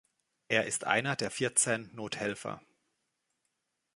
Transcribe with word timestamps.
Er 0.47 0.65
ist 0.65 0.85
einer 0.87 1.15
der 1.15 1.29
vierzehn 1.29 1.91
Nothelfer. 1.93 2.59